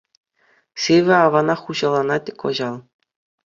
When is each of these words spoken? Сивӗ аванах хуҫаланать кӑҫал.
Сивӗ 0.85 1.13
аванах 1.25 1.59
хуҫаланать 1.67 2.33
кӑҫал. 2.43 2.75